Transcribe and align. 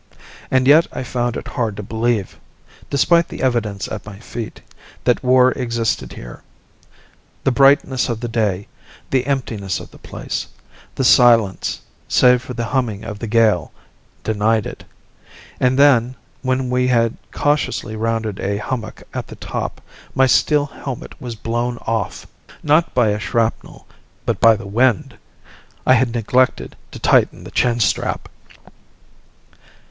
And 0.49 0.67
yet 0.67 0.87
I 0.91 1.03
found 1.03 1.37
it 1.37 1.49
hard 1.49 1.77
to 1.77 1.83
believe 1.83 2.39
despite 2.89 3.27
the 3.27 3.43
evidence 3.43 3.87
at 3.87 4.03
my 4.03 4.17
feet 4.17 4.59
that 5.03 5.21
war 5.23 5.51
existed 5.51 6.13
here. 6.13 6.41
The 7.43 7.51
brightness 7.51 8.09
of 8.09 8.19
the 8.19 8.27
day, 8.27 8.67
the 9.11 9.27
emptiness 9.27 9.79
of 9.79 9.91
the 9.91 9.99
place, 9.99 10.47
the 10.95 11.03
silence 11.03 11.81
save 12.07 12.41
for 12.41 12.55
the 12.55 12.63
humming 12.65 13.03
of 13.03 13.19
the 13.19 13.27
gale 13.27 13.71
denied 14.23 14.65
it. 14.65 14.85
And 15.59 15.77
then, 15.77 16.15
when 16.41 16.71
we 16.71 16.87
had 16.87 17.15
cautiously 17.31 17.95
rounded 17.95 18.39
a 18.39 18.57
hummock 18.57 19.03
at 19.13 19.27
the 19.27 19.35
top, 19.35 19.81
my 20.15 20.25
steel 20.25 20.65
helmet 20.65 21.21
was 21.21 21.35
blown 21.35 21.77
off 21.85 22.25
not 22.63 22.95
by 22.95 23.09
a 23.09 23.19
shrapnel, 23.19 23.85
but 24.25 24.39
by 24.39 24.55
the 24.55 24.65
wind! 24.65 25.19
I 25.85 25.93
had 25.93 26.11
neglected 26.15 26.75
to 26.89 26.97
tighten 26.97 27.43
the 27.43 27.51
chin 27.51 27.79
strap. 27.79 28.27